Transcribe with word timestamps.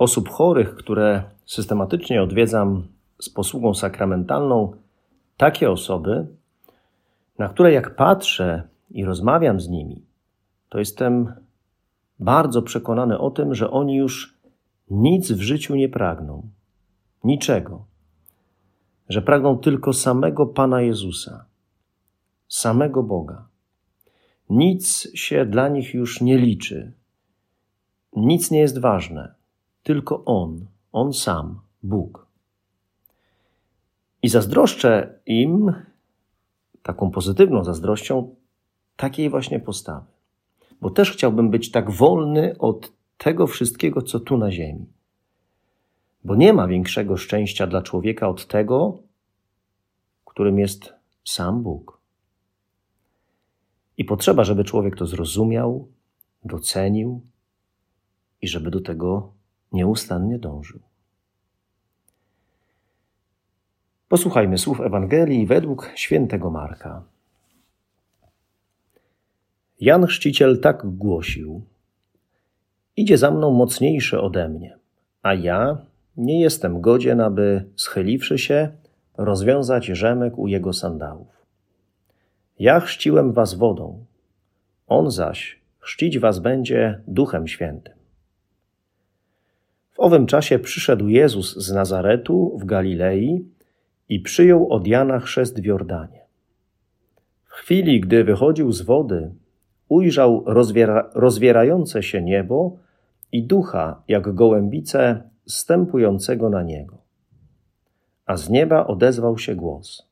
osób 0.00 0.28
chorych, 0.28 0.74
które 0.74 1.22
systematycznie 1.46 2.22
odwiedzam 2.22 2.86
z 3.20 3.30
posługą 3.30 3.74
sakramentalną, 3.74 4.72
takie 5.36 5.70
osoby, 5.70 6.26
na 7.38 7.48
które 7.48 7.72
jak 7.72 7.96
patrzę 7.96 8.62
i 8.90 9.04
rozmawiam 9.04 9.60
z 9.60 9.68
nimi, 9.68 10.02
to 10.68 10.78
jestem 10.78 11.32
bardzo 12.18 12.62
przekonany 12.62 13.18
o 13.18 13.30
tym, 13.30 13.54
że 13.54 13.70
oni 13.70 13.96
już 13.96 14.38
nic 14.90 15.32
w 15.32 15.40
życiu 15.40 15.74
nie 15.74 15.88
pragną, 15.88 16.48
niczego, 17.24 17.84
że 19.08 19.22
pragną 19.22 19.58
tylko 19.58 19.92
samego 19.92 20.46
Pana 20.46 20.82
Jezusa, 20.82 21.44
samego 22.48 23.02
Boga. 23.02 23.48
Nic 24.50 25.08
się 25.14 25.46
dla 25.46 25.68
nich 25.68 25.94
już 25.94 26.20
nie 26.20 26.38
liczy, 26.38 26.92
nic 28.16 28.50
nie 28.50 28.60
jest 28.60 28.80
ważne, 28.80 29.39
tylko 29.82 30.24
On, 30.24 30.66
On 30.92 31.12
sam, 31.12 31.60
Bóg. 31.82 32.26
I 34.22 34.28
zazdroszczę 34.28 35.20
im 35.26 35.72
taką 36.82 37.10
pozytywną 37.10 37.64
zazdrością 37.64 38.34
takiej 38.96 39.30
właśnie 39.30 39.60
postawy. 39.60 40.06
Bo 40.80 40.90
też 40.90 41.12
chciałbym 41.12 41.50
być 41.50 41.70
tak 41.70 41.90
wolny 41.90 42.58
od 42.58 42.92
tego 43.16 43.46
wszystkiego, 43.46 44.02
co 44.02 44.20
tu 44.20 44.38
na 44.38 44.52
ziemi. 44.52 44.86
Bo 46.24 46.36
nie 46.36 46.52
ma 46.52 46.66
większego 46.66 47.16
szczęścia 47.16 47.66
dla 47.66 47.82
człowieka 47.82 48.28
od 48.28 48.46
tego, 48.46 48.98
którym 50.24 50.58
jest 50.58 50.94
sam 51.24 51.62
Bóg. 51.62 52.00
I 53.96 54.04
potrzeba, 54.04 54.44
żeby 54.44 54.64
człowiek 54.64 54.96
to 54.96 55.06
zrozumiał, 55.06 55.88
docenił 56.44 57.20
i 58.42 58.48
żeby 58.48 58.70
do 58.70 58.80
tego 58.80 59.32
nieustannie 59.72 60.38
dążył. 60.38 60.80
Posłuchajmy 64.08 64.58
słów 64.58 64.80
Ewangelii 64.80 65.46
według 65.46 65.90
świętego 65.94 66.50
Marka. 66.50 67.02
Jan 69.80 70.06
Chrzciciel 70.06 70.60
tak 70.60 70.86
głosił: 70.86 71.62
Idzie 72.96 73.18
za 73.18 73.30
mną 73.30 73.50
mocniejszy 73.50 74.20
ode 74.20 74.48
mnie, 74.48 74.78
a 75.22 75.34
ja 75.34 75.78
nie 76.16 76.40
jestem 76.40 76.80
godzien, 76.80 77.20
aby 77.20 77.64
schyliwszy 77.76 78.38
się, 78.38 78.70
rozwiązać 79.16 79.86
rzemek 79.86 80.38
u 80.38 80.46
jego 80.46 80.72
sandałów. 80.72 81.46
Ja 82.58 82.80
chrzciłem 82.80 83.32
was 83.32 83.54
wodą, 83.54 84.04
on 84.86 85.10
zaś 85.10 85.60
chrzcić 85.78 86.18
was 86.18 86.38
będzie 86.38 87.00
duchem 87.06 87.48
świętym. 87.48 87.99
Owym 90.00 90.26
czasie 90.26 90.58
przyszedł 90.58 91.08
Jezus 91.08 91.56
z 91.56 91.72
Nazaretu 91.72 92.58
w 92.58 92.64
Galilei 92.64 93.44
i 94.08 94.20
przyjął 94.20 94.72
od 94.72 94.86
Jana 94.86 95.20
chrzest 95.20 95.60
w 95.60 95.64
Jordanie. 95.64 96.20
W 97.44 97.52
chwili, 97.52 98.00
gdy 98.00 98.24
wychodził 98.24 98.72
z 98.72 98.82
wody, 98.82 99.34
ujrzał 99.88 100.42
rozwiera, 100.46 101.10
rozwierające 101.14 102.02
się 102.02 102.22
niebo 102.22 102.76
i 103.32 103.42
ducha, 103.42 104.02
jak 104.08 104.34
gołębice, 104.34 105.22
stępującego 105.46 106.50
na 106.50 106.62
niego. 106.62 106.98
A 108.26 108.36
z 108.36 108.50
nieba 108.50 108.86
odezwał 108.86 109.38
się 109.38 109.54
głos: 109.54 110.08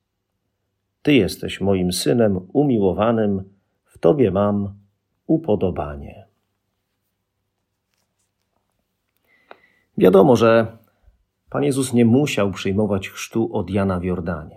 Ty 1.03 1.15
jesteś 1.15 1.60
moim 1.60 1.93
synem 1.93 2.41
umiłowanym, 2.53 3.43
w 3.84 3.98
tobie 3.98 4.31
mam 4.31 4.75
upodobanie. 5.27 6.28
Wiadomo, 9.98 10.36
że 10.36 10.66
Pan 11.50 11.64
Jezus 11.64 11.92
nie 11.92 12.04
musiał 12.04 12.50
przyjmować 12.50 13.09
chrztu 13.09 13.56
od 13.56 13.70
Jana 13.70 14.00
w 14.00 14.04
Jordanie. 14.04 14.56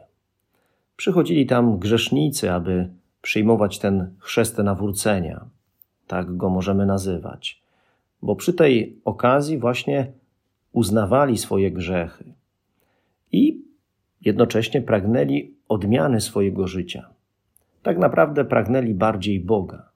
Przychodzili 0.95 1.45
tam 1.45 1.77
grzesznicy, 1.77 2.51
aby 2.51 2.89
przyjmować 3.21 3.79
ten 3.79 4.15
chrzest 4.19 4.57
nawrócenia, 4.57 5.45
tak 6.07 6.37
go 6.37 6.49
możemy 6.49 6.85
nazywać, 6.85 7.61
bo 8.21 8.35
przy 8.35 8.53
tej 8.53 8.99
okazji 9.05 9.57
właśnie 9.57 10.11
uznawali 10.71 11.37
swoje 11.37 11.71
grzechy 11.71 12.33
i 13.31 13.61
jednocześnie 14.21 14.81
pragnęli 14.81 15.53
odmiany 15.67 16.21
swojego 16.21 16.67
życia. 16.67 17.09
Tak 17.83 17.97
naprawdę 17.97 18.45
pragnęli 18.45 18.93
bardziej 18.93 19.39
Boga. 19.39 19.90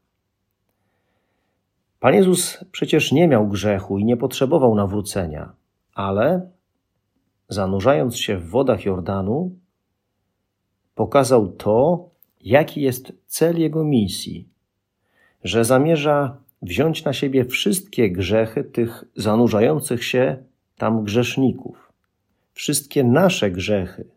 Pan 2.06 2.14
Jezus 2.14 2.66
przecież 2.72 3.12
nie 3.12 3.28
miał 3.28 3.48
grzechu 3.48 3.98
i 3.98 4.06
nie 4.06 4.18
potrzebował 4.18 4.76
nawrócenia, 4.76 5.54
ale 5.94 6.50
zanurzając 7.50 8.18
się 8.18 8.38
w 8.38 8.50
wodach 8.50 8.86
Jordanu, 8.86 9.56
pokazał 10.96 11.48
to, 11.48 12.10
jaki 12.42 12.82
jest 12.82 13.14
cel 13.28 13.60
jego 13.60 13.84
misji, 13.84 14.48
że 15.44 15.66
zamierza 15.66 16.38
wziąć 16.62 17.04
na 17.04 17.14
siebie 17.14 17.46
wszystkie 17.46 18.12
grzechy 18.12 18.64
tych 18.64 19.04
zanurzających 19.16 20.04
się 20.04 20.38
tam 20.78 21.04
grzeszników, 21.04 21.92
wszystkie 22.54 23.04
nasze 23.04 23.52
grzechy, 23.52 24.08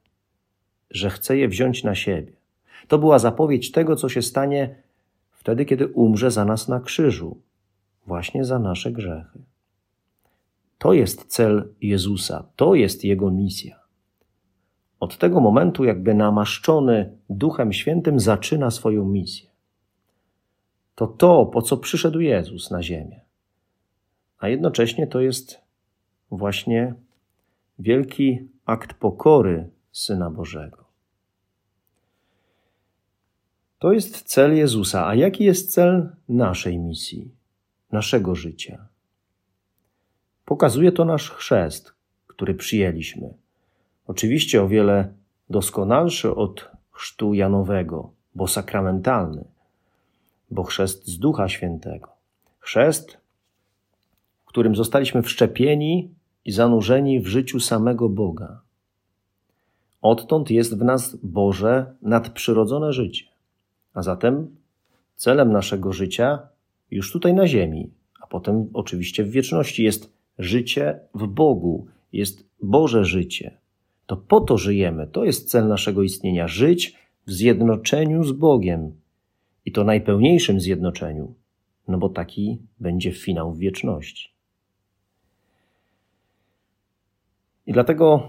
że 0.91 1.11
chce 1.11 1.37
je 1.37 1.49
wziąć 1.49 1.85
na 1.85 1.95
siebie. 1.95 2.33
To 2.89 2.99
była 2.99 3.19
zapowiedź 3.19 3.73
tego, 3.73 3.97
co 3.97 4.09
się 4.09 4.23
stanie 4.23 4.75
wtedy, 5.31 5.65
kiedy 5.65 5.87
umrze 5.87 6.31
za 6.31 6.45
nas 6.45 6.69
na 6.69 6.81
krzyżu, 6.81 7.48
właśnie 8.09 8.45
za 8.45 8.59
nasze 8.59 8.93
grzechy. 8.93 9.39
To 10.79 10.93
jest 10.93 11.25
cel 11.25 11.75
Jezusa, 11.81 12.45
to 12.57 12.75
jest 12.75 13.05
Jego 13.05 13.31
misja. 13.31 13.81
Od 15.01 15.19
tego 15.19 15.41
momentu, 15.41 15.85
jakby 15.85 16.15
namaszczony 16.15 17.13
Duchem 17.31 17.73
Świętym, 17.73 18.21
zaczyna 18.21 18.71
swoją 18.71 19.05
misję. 19.05 19.49
To 20.95 21.07
to, 21.07 21.47
po 21.47 21.63
co 21.63 21.77
przyszedł 21.77 22.21
Jezus 22.21 22.71
na 22.71 22.83
ziemię. 22.83 23.21
A 24.39 24.49
jednocześnie 24.49 25.07
to 25.07 25.21
jest 25.21 25.61
właśnie 26.31 26.95
wielki 27.79 28.49
akt 28.67 28.95
pokory 28.95 29.71
Syna 29.93 30.31
Bożego. 30.31 30.85
To 33.79 33.93
jest 33.93 34.23
cel 34.23 34.57
Jezusa. 34.57 35.07
A 35.07 35.15
jaki 35.15 35.45
jest 35.45 35.73
cel 35.73 36.13
naszej 36.29 36.79
misji, 36.79 37.31
naszego 37.93 38.35
życia? 38.35 38.89
Pokazuje 40.45 40.93
to 40.93 41.05
nasz 41.05 41.31
chrzest, 41.31 41.93
który 42.27 42.55
przyjęliśmy. 42.55 43.35
Oczywiście 44.07 44.63
o 44.63 44.69
wiele 44.69 45.15
doskonalszy 45.51 46.35
od 46.35 46.71
chrztu 46.91 47.35
Janowego, 47.35 48.13
bo 48.35 48.47
sakramentalny, 48.47 49.45
bo 50.51 50.63
chrzest 50.63 51.07
z 51.07 51.19
Ducha 51.19 51.49
Świętego. 51.49 52.09
Chrzest, 52.59 53.19
w 54.43 54.45
którym 54.45 54.77
zostaliśmy 54.77 55.23
wszczepieni 55.23 56.15
i 56.45 56.53
zanurzeni 56.53 57.21
w 57.21 57.27
życiu 57.27 57.61
samego 57.61 58.09
Boga. 58.09 58.61
Odtąd 60.03 60.51
jest 60.51 60.79
w 60.79 60.85
nas 60.85 61.17
Boże 61.17 61.95
nadprzyrodzone 62.03 62.93
życie. 62.93 63.25
A 63.95 64.03
zatem 64.03 64.57
celem 65.17 65.53
naszego 65.53 65.93
życia 65.93 66.49
już 66.91 67.13
tutaj 67.13 67.35
na 67.35 67.47
ziemi, 67.47 67.91
a 68.21 68.27
potem 68.27 68.71
oczywiście 68.73 69.25
w 69.25 69.31
wieczności 69.31 69.85
jest 69.85 70.13
życie 70.39 71.01
w 71.15 71.27
Bogu, 71.27 71.87
jest 72.13 72.49
Boże 72.63 73.05
życie. 73.05 73.59
To 74.07 74.17
po 74.17 74.41
to 74.41 74.59
żyjemy, 74.59 75.07
to 75.07 75.25
jest 75.25 75.51
cel 75.51 75.69
naszego 75.69 76.03
istnienia 76.03 76.49
żyć 76.49 76.97
w 77.27 77.33
zjednoczeniu 77.33 78.25
z 78.25 78.33
Bogiem 78.33 78.93
i 79.65 79.73
to 79.73 79.85
najpełniejszym 79.85 80.61
zjednoczeniu, 80.61 81.35
no 81.89 81.99
bo 81.99 82.09
taki 82.09 82.59
będzie 82.81 83.13
finał 83.13 83.53
w 83.53 83.59
wieczności. 83.59 84.31
I 87.67 87.73
dlatego 87.73 88.29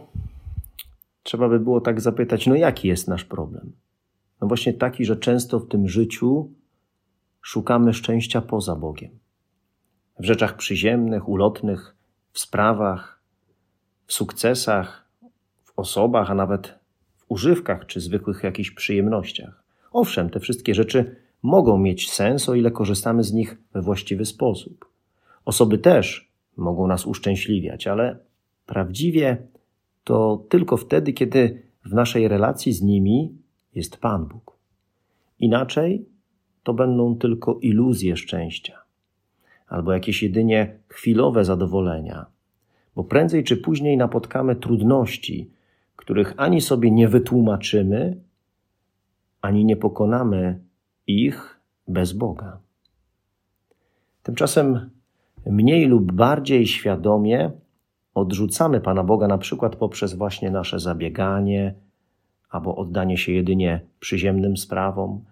trzeba 1.24 1.50
by 1.50 1.60
było 1.60 1.82
tak 1.82 2.02
zapytać, 2.02 2.48
no 2.48 2.56
jaki 2.56 2.88
jest 2.88 3.08
nasz 3.08 3.26
problem? 3.26 3.72
No 4.42 4.48
właśnie 4.48 4.74
taki, 4.74 5.06
że 5.06 5.18
często 5.18 5.60
w 5.60 5.68
tym 5.68 5.88
życiu 5.88 6.52
szukamy 7.41 7.94
szczęścia 7.94 8.41
poza 8.41 8.75
Bogiem. 8.75 9.19
W 10.19 10.25
rzeczach 10.25 10.57
przyziemnych, 10.57 11.30
ulotnych, 11.30 11.95
w 12.31 12.39
sprawach, 12.39 13.21
w 14.06 14.13
sukcesach, 14.13 15.09
w 15.63 15.80
osobach, 15.80 16.31
a 16.31 16.36
nawet 16.36 16.80
w 17.18 17.25
używkach 17.27 17.86
czy 17.86 18.01
zwykłych 18.01 18.44
jakichś 18.44 18.71
przyjemnościach. 18.71 19.63
Owszem, 19.91 20.30
te 20.30 20.39
wszystkie 20.39 20.75
rzeczy 20.75 21.15
mogą 21.44 21.77
mieć 21.77 22.12
sens, 22.12 22.50
o 22.50 22.56
ile 22.56 22.71
korzystamy 22.71 23.24
z 23.24 23.33
nich 23.33 23.57
we 23.74 23.81
właściwy 23.81 24.25
sposób. 24.25 24.86
Osoby 25.45 25.77
też 25.77 26.31
mogą 26.57 26.88
nas 26.88 27.06
uszczęśliwiać, 27.06 27.88
ale 27.88 28.19
prawdziwie 28.65 29.47
to 30.03 30.45
tylko 30.50 30.77
wtedy, 30.77 31.13
kiedy 31.13 31.62
w 31.86 31.94
naszej 31.94 32.27
relacji 32.27 32.74
z 32.74 32.81
nimi 32.81 33.38
jest 33.75 33.97
Pan 33.97 34.25
Bóg. 34.25 34.57
Inaczej 35.39 36.06
to 36.69 36.74
będą 36.74 37.16
tylko 37.16 37.60
iluzje 37.62 38.18
szczęścia 38.18 38.77
albo 39.68 39.94
jakieś 39.94 40.24
jedynie 40.24 40.77
chwilowe 40.88 41.45
zadowolenia, 41.45 42.25
bo 42.95 43.04
prędzej 43.04 43.44
czy 43.44 43.57
później 43.57 43.98
napotkamy 43.98 44.56
trudności, 44.56 45.50
których 45.95 46.33
ani 46.38 46.62
sobie 46.62 46.92
nie 46.92 47.07
wytłumaczymy, 47.07 48.18
ani 49.42 49.66
nie 49.66 49.75
pokonamy 49.75 50.60
ich 51.07 51.60
bez 51.88 52.13
Boga. 52.13 52.60
Tymczasem 54.24 54.89
mniej 55.45 55.86
lub 55.86 56.12
bardziej 56.12 56.68
świadomie 56.68 57.51
odrzucamy 58.13 58.81
Pana 58.81 59.04
Boga 59.04 59.27
na 59.27 59.38
przykład 59.38 59.75
poprzez 59.75 60.13
właśnie 60.13 60.51
nasze 60.51 60.80
zabieganie 60.80 61.74
albo 62.50 62.75
oddanie 62.75 63.18
się 63.18 63.31
jedynie 63.31 63.81
przyziemnym 64.00 64.57
sprawom, 64.57 65.24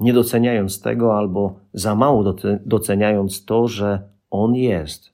nie 0.00 0.12
doceniając 0.12 0.80
tego 0.80 1.18
albo 1.18 1.60
za 1.72 1.94
mało 1.94 2.34
doceniając 2.66 3.44
to, 3.44 3.68
że 3.68 4.08
On 4.30 4.54
jest, 4.54 5.12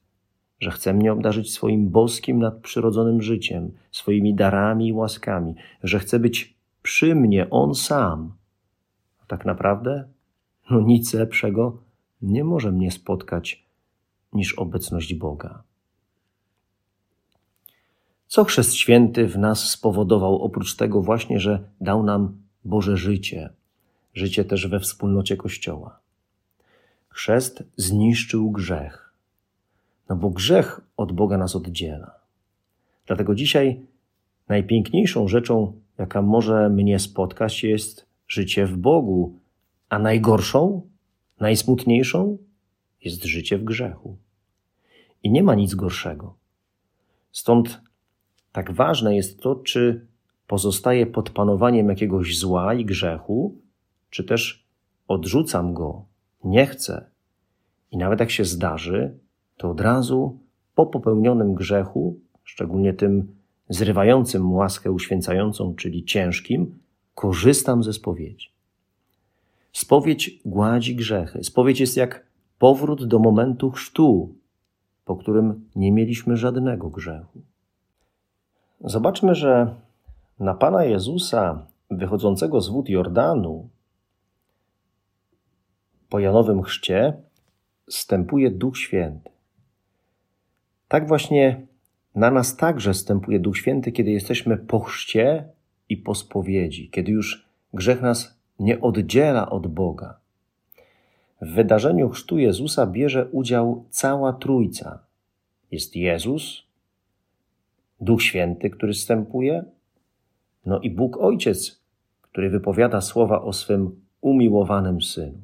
że 0.60 0.70
chce 0.70 0.94
mnie 0.94 1.12
obdarzyć 1.12 1.52
swoim 1.52 1.90
boskim, 1.90 2.38
nadprzyrodzonym 2.38 3.22
życiem, 3.22 3.72
swoimi 3.90 4.34
darami 4.34 4.88
i 4.88 4.92
łaskami, 4.92 5.54
że 5.82 5.98
chce 5.98 6.18
być 6.18 6.56
przy 6.82 7.14
mnie 7.14 7.50
On 7.50 7.74
sam. 7.74 8.32
A 9.22 9.26
tak 9.26 9.44
naprawdę, 9.44 10.08
no 10.70 10.80
nic 10.80 11.14
lepszego 11.14 11.78
nie 12.22 12.44
może 12.44 12.72
mnie 12.72 12.90
spotkać 12.90 13.64
niż 14.32 14.54
obecność 14.54 15.14
Boga. 15.14 15.62
Co 18.26 18.44
Chrzest 18.44 18.74
Święty 18.74 19.26
w 19.26 19.38
nas 19.38 19.70
spowodował, 19.70 20.42
oprócz 20.42 20.76
tego 20.76 21.02
właśnie, 21.02 21.40
że 21.40 21.68
dał 21.80 22.02
nam 22.02 22.36
Boże 22.64 22.96
życie, 22.96 23.50
życie 24.14 24.44
też 24.44 24.66
we 24.66 24.80
wspólnocie 24.80 25.36
Kościoła? 25.36 25.98
Chrzest 27.08 27.64
zniszczył 27.76 28.50
grzech, 28.50 29.12
no 30.08 30.16
bo 30.16 30.30
grzech 30.30 30.80
od 30.96 31.12
Boga 31.12 31.38
nas 31.38 31.56
oddziela. 31.56 32.14
Dlatego 33.06 33.34
dzisiaj 33.34 33.80
najpiękniejszą 34.48 35.28
rzeczą, 35.28 35.80
jaka 35.98 36.22
może 36.22 36.70
mnie 36.70 36.98
spotkać, 36.98 37.64
jest 37.64 38.06
życie 38.28 38.66
w 38.66 38.76
Bogu, 38.76 39.38
a 39.88 39.98
najgorszą, 39.98 40.82
najsmutniejszą 41.40 42.38
jest 43.04 43.24
życie 43.24 43.58
w 43.58 43.64
grzechu. 43.64 44.16
I 45.22 45.30
nie 45.30 45.42
ma 45.42 45.54
nic 45.54 45.74
gorszego. 45.74 46.34
Stąd 47.32 47.80
tak 48.52 48.72
ważne 48.72 49.16
jest 49.16 49.40
to, 49.40 49.54
czy 49.54 50.06
pozostaje 50.46 51.06
pod 51.06 51.30
panowaniem 51.30 51.88
jakiegoś 51.88 52.38
zła 52.38 52.74
i 52.74 52.84
grzechu, 52.84 53.63
czy 54.14 54.24
też 54.24 54.66
odrzucam 55.08 55.74
go, 55.74 56.04
nie 56.44 56.66
chcę. 56.66 57.10
I 57.90 57.98
nawet 57.98 58.20
jak 58.20 58.30
się 58.30 58.44
zdarzy, 58.44 59.18
to 59.56 59.70
od 59.70 59.80
razu 59.80 60.38
po 60.74 60.86
popełnionym 60.86 61.54
grzechu, 61.54 62.20
szczególnie 62.44 62.92
tym 62.92 63.34
zrywającym 63.68 64.52
łaskę 64.52 64.92
uświęcającą, 64.92 65.74
czyli 65.74 66.04
ciężkim, 66.04 66.78
korzystam 67.14 67.82
ze 67.82 67.92
spowiedzi. 67.92 68.48
Spowiedź 69.72 70.40
gładzi 70.44 70.96
grzechy. 70.96 71.44
Spowiedź 71.44 71.80
jest 71.80 71.96
jak 71.96 72.26
powrót 72.58 73.04
do 73.04 73.18
momentu 73.18 73.70
chrztu, 73.70 74.34
po 75.04 75.16
którym 75.16 75.68
nie 75.76 75.92
mieliśmy 75.92 76.36
żadnego 76.36 76.90
grzechu. 76.90 77.42
Zobaczmy, 78.80 79.34
że 79.34 79.74
na 80.40 80.54
Pana 80.54 80.84
Jezusa 80.84 81.66
wychodzącego 81.90 82.60
z 82.60 82.68
wód 82.68 82.88
Jordanu 82.88 83.68
po 86.08 86.20
Janowym 86.20 86.62
chrzcie 86.62 87.12
stępuje 87.88 88.50
Duch 88.50 88.78
Święty. 88.78 89.30
Tak 90.88 91.08
właśnie 91.08 91.66
na 92.14 92.30
nas 92.30 92.56
także 92.56 92.94
stępuje 92.94 93.40
Duch 93.40 93.56
Święty, 93.56 93.92
kiedy 93.92 94.10
jesteśmy 94.10 94.56
po 94.56 94.80
chrzcie 94.80 95.48
i 95.88 95.96
po 95.96 96.14
spowiedzi, 96.14 96.90
kiedy 96.90 97.12
już 97.12 97.48
grzech 97.74 98.02
nas 98.02 98.38
nie 98.58 98.80
oddziela 98.80 99.50
od 99.50 99.66
Boga. 99.66 100.18
W 101.42 101.54
wydarzeniu 101.54 102.08
chrztu 102.08 102.38
Jezusa 102.38 102.86
bierze 102.86 103.28
udział 103.32 103.84
cała 103.90 104.32
Trójca. 104.32 104.98
Jest 105.70 105.96
Jezus, 105.96 106.62
Duch 108.00 108.22
Święty, 108.22 108.70
który 108.70 108.92
wstępuje, 108.92 109.64
no 110.66 110.80
i 110.80 110.90
Bóg 110.90 111.16
Ojciec, 111.16 111.80
który 112.22 112.50
wypowiada 112.50 113.00
słowa 113.00 113.42
o 113.42 113.52
swym 113.52 114.00
umiłowanym 114.20 115.02
Synu. 115.02 115.43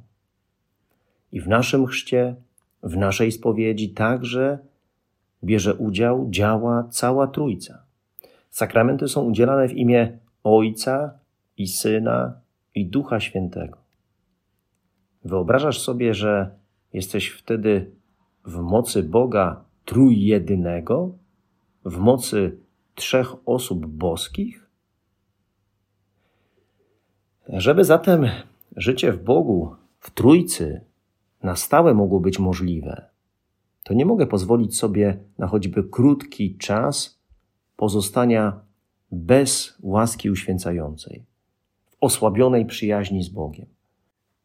I 1.33 1.41
w 1.41 1.49
naszym 1.49 1.87
chrzcie, 1.87 2.37
w 2.83 2.97
naszej 2.97 3.33
spowiedzi 3.33 3.91
także 3.91 4.59
bierze 5.45 5.75
udział, 5.75 6.27
działa 6.31 6.89
cała 6.91 7.27
Trójca. 7.27 7.83
Sakramenty 8.51 9.09
są 9.09 9.23
udzielane 9.23 9.69
w 9.69 9.73
imię 9.73 10.19
Ojca 10.45 11.19
i 11.57 11.67
Syna 11.67 12.41
i 12.75 12.87
Ducha 12.87 13.21
Świętego. 13.21 13.79
Wyobrażasz 15.25 15.81
sobie, 15.81 16.15
że 16.15 16.51
jesteś 16.93 17.29
wtedy 17.29 17.91
w 18.45 18.61
mocy 18.61 19.03
Boga 19.03 19.65
trójjedynego, 19.85 21.15
w 21.85 21.99
mocy 21.99 22.59
trzech 22.95 23.49
osób 23.49 23.87
boskich? 23.87 24.67
Żeby 27.49 27.85
zatem 27.85 28.27
życie 28.77 29.13
w 29.13 29.23
Bogu, 29.23 29.77
w 29.99 30.11
Trójcy, 30.11 30.81
na 31.43 31.57
stałe 31.57 31.95
mogło 31.95 32.21
być 32.21 32.39
możliwe, 32.39 33.11
to 33.85 33.95
nie 33.95 34.07
mogę 34.07 34.27
pozwolić 34.27 34.77
sobie 34.77 35.19
na 35.39 35.47
choćby 35.47 35.85
krótki 35.85 36.57
czas 36.57 37.21
pozostania 37.77 38.61
bez 39.13 39.79
łaski 39.83 40.31
uświęcającej, 40.31 41.25
w 41.91 41.97
osłabionej 42.01 42.67
przyjaźni 42.67 43.23
z 43.23 43.29
Bogiem. 43.29 43.67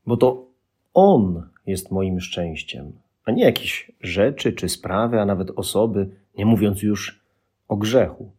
Bo 0.06 0.18
to 0.18 0.48
On 0.94 1.50
jest 1.66 1.92
moim 1.92 2.22
szczęściem, 2.22 2.92
a 3.26 3.32
nie 3.32 3.44
jakieś 3.44 3.92
rzeczy 4.02 4.54
czy 4.54 4.70
sprawy, 4.70 5.22
a 5.22 5.26
nawet 5.26 5.52
osoby, 5.56 6.10
nie 6.38 6.46
mówiąc 6.46 6.82
już 6.82 7.22
o 7.68 7.78
grzechu. 7.78 8.32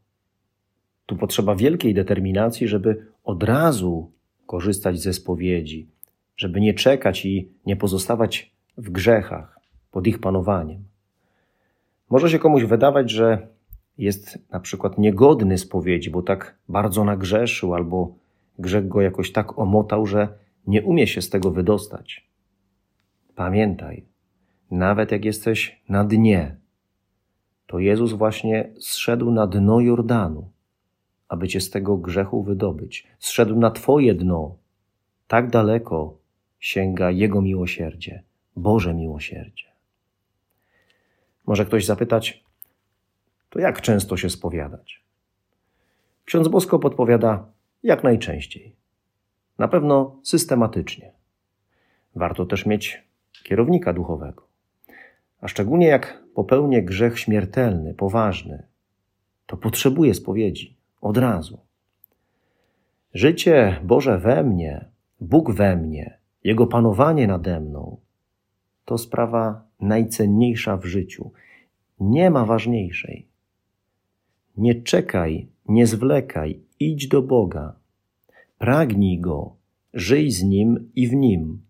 Tu 1.06 1.16
potrzeba 1.16 1.54
wielkiej 1.54 1.94
determinacji, 1.94 2.68
żeby 2.68 3.06
od 3.24 3.42
razu 3.42 4.10
korzystać 4.46 5.00
ze 5.00 5.12
spowiedzi, 5.12 5.88
żeby 6.36 6.60
nie 6.60 6.74
czekać 6.74 7.26
i 7.26 7.48
nie 7.66 7.76
pozostawać 7.76 8.55
w 8.76 8.90
grzechach 8.90 9.60
pod 9.90 10.06
ich 10.06 10.18
panowaniem. 10.18 10.84
Może 12.10 12.30
się 12.30 12.38
komuś 12.38 12.64
wydawać, 12.64 13.10
że 13.10 13.48
jest 13.98 14.38
na 14.50 14.60
przykład 14.60 14.98
niegodny 14.98 15.58
spowiedzi, 15.58 16.10
bo 16.10 16.22
tak 16.22 16.58
bardzo 16.68 17.04
nagrzeszył 17.04 17.74
albo 17.74 18.14
grzech 18.58 18.88
go 18.88 19.00
jakoś 19.00 19.32
tak 19.32 19.58
omotał, 19.58 20.06
że 20.06 20.28
nie 20.66 20.82
umie 20.82 21.06
się 21.06 21.22
z 21.22 21.30
tego 21.30 21.50
wydostać. 21.50 22.26
Pamiętaj, 23.34 24.04
nawet 24.70 25.12
jak 25.12 25.24
jesteś 25.24 25.82
na 25.88 26.04
dnie, 26.04 26.56
to 27.66 27.78
Jezus 27.78 28.12
właśnie 28.12 28.72
zszedł 28.78 29.30
na 29.30 29.46
dno 29.46 29.80
Jordanu, 29.80 30.50
aby 31.28 31.48
cię 31.48 31.60
z 31.60 31.70
tego 31.70 31.96
grzechu 31.96 32.42
wydobyć. 32.42 33.06
Zszedł 33.18 33.56
na 33.56 33.70
twoje 33.70 34.14
dno. 34.14 34.56
Tak 35.28 35.50
daleko 35.50 36.18
sięga 36.58 37.10
Jego 37.10 37.42
miłosierdzie, 37.42 38.22
Boże 38.56 38.94
miłosierdzie. 38.94 39.66
Może 41.46 41.66
ktoś 41.66 41.84
zapytać, 41.84 42.44
to 43.50 43.58
jak 43.58 43.80
często 43.80 44.16
się 44.16 44.30
spowiadać? 44.30 45.04
Ksiądz 46.24 46.48
Bosko 46.48 46.78
podpowiada 46.78 47.46
jak 47.82 48.04
najczęściej. 48.04 48.76
Na 49.58 49.68
pewno 49.68 50.16
systematycznie. 50.22 51.12
Warto 52.14 52.46
też 52.46 52.66
mieć 52.66 53.02
kierownika 53.42 53.92
duchowego. 53.92 54.46
A 55.40 55.48
szczególnie 55.48 55.86
jak 55.86 56.22
popełnię 56.34 56.82
grzech 56.82 57.18
śmiertelny, 57.18 57.94
poważny, 57.94 58.62
to 59.46 59.56
potrzebuję 59.56 60.14
spowiedzi 60.14 60.76
od 61.00 61.16
razu. 61.16 61.58
Życie 63.14 63.80
Boże 63.84 64.18
we 64.18 64.42
mnie, 64.42 64.84
Bóg 65.20 65.52
we 65.52 65.76
mnie, 65.76 66.18
Jego 66.44 66.66
panowanie 66.66 67.26
nade 67.26 67.60
mną 67.60 67.96
to 68.86 68.98
sprawa 68.98 69.62
najcenniejsza 69.80 70.76
w 70.76 70.84
życiu. 70.84 71.30
Nie 72.00 72.30
ma 72.30 72.44
ważniejszej. 72.44 73.26
Nie 74.56 74.74
czekaj, 74.74 75.48
nie 75.68 75.86
zwlekaj, 75.86 76.60
idź 76.80 77.08
do 77.08 77.22
Boga. 77.22 77.74
Pragnij 78.58 79.20
Go, 79.20 79.56
żyj 79.94 80.30
z 80.30 80.42
Nim 80.42 80.90
i 80.94 81.08
w 81.08 81.14
Nim, 81.14 81.62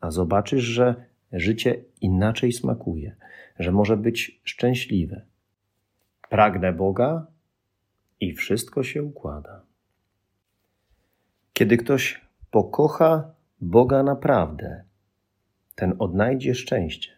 a 0.00 0.10
zobaczysz, 0.10 0.64
że 0.64 1.04
życie 1.32 1.84
inaczej 2.00 2.52
smakuje, 2.52 3.16
że 3.58 3.72
może 3.72 3.96
być 3.96 4.40
szczęśliwe. 4.44 5.22
Pragnę 6.30 6.72
Boga 6.72 7.26
i 8.20 8.32
wszystko 8.32 8.82
się 8.82 9.02
układa. 9.02 9.62
Kiedy 11.52 11.76
ktoś 11.76 12.20
pokocha 12.50 13.30
Boga 13.60 14.02
naprawdę, 14.02 14.84
ten 15.74 15.94
odnajdzie 15.98 16.54
szczęście. 16.54 17.10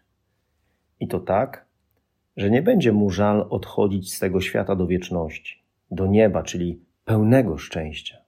I 1.01 1.09
to 1.09 1.21
tak, 1.21 1.65
że 2.37 2.51
nie 2.51 2.63
będzie 2.63 2.93
mu 2.93 3.11
żal 3.11 3.47
odchodzić 3.51 4.15
z 4.15 4.19
tego 4.19 4.41
świata 4.41 4.77
do 4.77 4.87
wieczności, 4.87 5.63
do 5.91 6.07
nieba, 6.07 6.43
czyli 6.43 6.81
pełnego 7.05 7.59
szczęścia. 7.59 8.19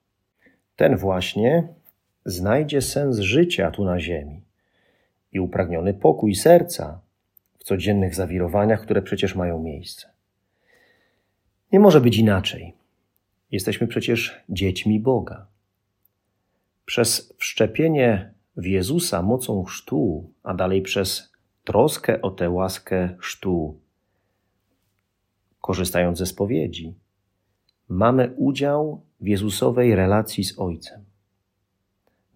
Ten 0.76 0.96
właśnie 0.96 1.68
znajdzie 2.24 2.82
sens 2.82 3.18
życia 3.18 3.70
tu 3.70 3.84
na 3.84 4.00
ziemi 4.00 4.40
i 5.32 5.40
upragniony 5.40 5.94
pokój 5.94 6.34
serca 6.34 7.00
w 7.58 7.64
codziennych 7.64 8.14
zawirowaniach, 8.14 8.82
które 8.82 9.02
przecież 9.02 9.34
mają 9.34 9.62
miejsce. 9.62 10.08
Nie 11.72 11.80
może 11.80 12.00
być 12.00 12.18
inaczej. 12.18 12.74
Jesteśmy 13.50 13.86
przecież 13.86 14.42
dziećmi 14.48 15.00
Boga. 15.00 15.46
Przez 16.84 17.34
wszczepienie 17.36 18.30
w 18.56 18.64
Jezusa 18.64 19.22
mocą 19.22 19.64
chrztu, 19.64 20.30
a 20.42 20.54
dalej 20.54 20.82
przez 20.82 21.32
troskę 21.64 22.22
o 22.22 22.30
tę 22.30 22.50
łaskę 22.50 23.16
chrztu, 23.18 23.80
korzystając 25.60 26.18
ze 26.18 26.26
spowiedzi, 26.26 26.94
mamy 27.88 28.34
udział 28.36 29.00
w 29.20 29.26
Jezusowej 29.26 29.94
relacji 29.94 30.44
z 30.44 30.58
Ojcem. 30.58 31.04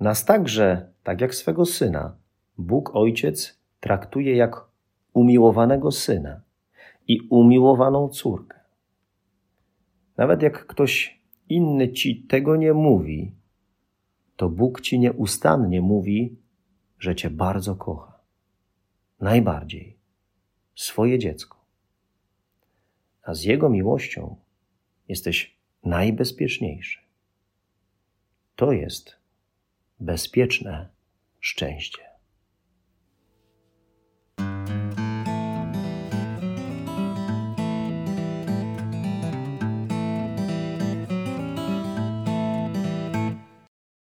Nas 0.00 0.25
także, 0.25 0.93
tak 1.03 1.21
jak 1.21 1.35
swego 1.35 1.67
Syna, 1.67 2.17
Bóg 2.59 2.97
Ojciec 2.97 3.59
traktuje 3.81 4.37
jak 4.37 4.65
umiłowanego 5.12 5.91
Syna 5.91 6.41
i 7.09 7.21
umiłowaną 7.31 8.09
córkę. 8.09 8.61
Nawet 10.17 10.43
jak 10.43 10.67
ktoś 10.67 11.21
inny 11.49 11.93
ci 11.93 12.23
tego 12.23 12.57
nie 12.57 12.73
mówi, 12.73 13.33
to 14.41 14.49
Bóg 14.49 14.81
ci 14.81 14.99
nieustannie 14.99 15.81
mówi, 15.81 16.37
że 16.99 17.15
cię 17.15 17.31
bardzo 17.31 17.77
kocha. 17.77 18.21
Najbardziej 19.21 19.97
swoje 20.75 21.19
dziecko. 21.19 21.65
A 23.23 23.35
z 23.35 23.45
Jego 23.45 23.69
miłością 23.69 24.37
jesteś 25.09 25.57
najbezpieczniejszy. 25.85 26.99
To 28.57 28.73
jest 28.73 29.17
bezpieczne 29.99 30.89
szczęście. 31.41 32.10